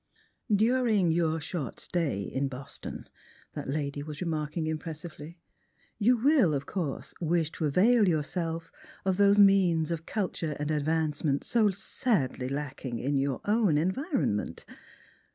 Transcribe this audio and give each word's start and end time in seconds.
*' 0.33 0.49
During 0.71 1.11
your 1.11 1.39
short 1.39 1.79
stay 1.79 2.23
in 2.23 2.47
Boston," 2.47 3.05
that 3.53 3.69
lady 3.69 4.01
was 4.01 4.19
remark 4.19 4.57
ing 4.57 4.65
impressively, 4.65 5.37
"you 5.99 6.17
will, 6.17 6.55
of 6.55 6.65
course, 6.65 7.13
wish 7.21 7.51
to 7.51 7.65
avail 7.65 8.07
yourself 8.09 8.71
of 9.05 9.17
those 9.17 9.37
means 9.37 9.91
of 9.91 10.07
culture 10.07 10.55
and 10.59 10.71
advancement 10.71 11.43
so 11.43 11.69
sadly 11.69 12.49
lacking 12.49 12.97
in 12.97 13.15
your 13.19 13.41
own 13.45 13.77
environment. 13.77 14.65